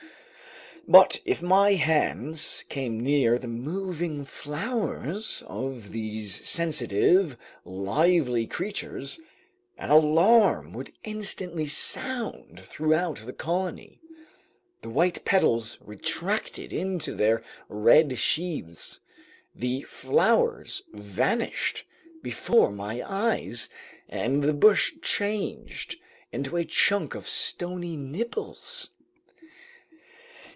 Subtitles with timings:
[0.87, 9.19] But if my hands came near the moving flowers of these sensitive, lively creatures,
[9.77, 14.01] an alarm would instantly sound throughout the colony.
[14.81, 18.99] The white petals retracted into their red sheaths,
[19.55, 21.85] the flowers vanished
[22.23, 23.69] before my eyes,
[24.09, 25.97] and the bush changed
[26.33, 28.89] into a chunk of stony nipples.